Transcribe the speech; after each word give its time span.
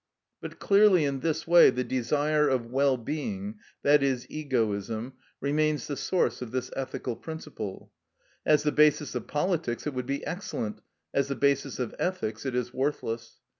But 0.41 0.57
clearly 0.57 1.05
in 1.05 1.19
this 1.19 1.45
way 1.45 1.69
the 1.69 1.83
desire 1.83 2.49
of 2.49 2.65
well 2.71 2.97
being, 2.97 3.59
i.e., 3.85 4.17
egoism, 4.29 5.13
remains 5.39 5.85
the 5.85 5.95
source 5.95 6.41
of 6.41 6.49
this 6.49 6.71
ethical 6.75 7.15
principle. 7.15 7.91
As 8.43 8.63
the 8.63 8.71
basis 8.71 9.13
of 9.13 9.27
politics 9.27 9.85
it 9.85 9.93
would 9.93 10.07
be 10.07 10.25
excellent, 10.25 10.81
as 11.13 11.27
the 11.27 11.35
basis 11.35 11.77
of 11.77 11.93
ethics 11.99 12.47
it 12.47 12.55
is 12.55 12.73
worthless. 12.73 13.41